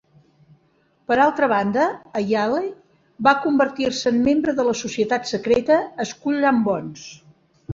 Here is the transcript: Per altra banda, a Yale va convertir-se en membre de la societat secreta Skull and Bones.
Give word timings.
Per 1.11 1.17
altra 1.25 1.49
banda, 1.51 1.83
a 2.21 2.23
Yale 2.31 2.61
va 3.27 3.35
convertir-se 3.43 4.15
en 4.15 4.19
membre 4.31 4.57
de 4.61 4.67
la 4.71 4.75
societat 4.81 5.31
secreta 5.33 5.79
Skull 6.15 6.49
and 6.55 6.67
Bones. 6.71 7.07